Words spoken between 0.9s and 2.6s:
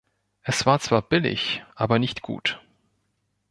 billig, aber nicht gut!